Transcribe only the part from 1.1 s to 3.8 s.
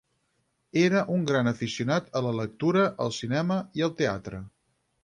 un gran aficionat a la lectura, al cinema